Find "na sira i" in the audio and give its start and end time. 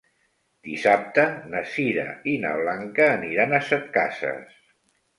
1.51-2.35